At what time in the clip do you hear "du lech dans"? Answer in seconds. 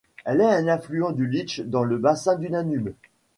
1.11-1.83